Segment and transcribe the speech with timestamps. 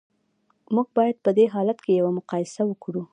[0.75, 3.03] موږ باید په دې حالت کې یوه مقایسه وکړو